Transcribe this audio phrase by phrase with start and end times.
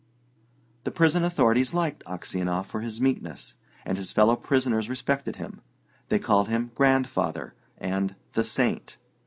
[0.83, 3.53] The prison authorities liked Aksionov for his meekness,
[3.85, 5.61] and his fellow prisoners respected him:
[6.09, 8.97] they called him "Grandfather," and "The Saint."